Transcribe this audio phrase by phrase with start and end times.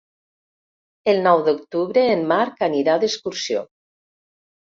[1.13, 3.61] El nou d'octubre en Marc anirà d'excursió.